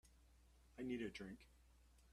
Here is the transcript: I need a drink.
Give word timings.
I 0.79 0.81
need 0.81 1.01
a 1.03 1.09
drink. 1.11 1.37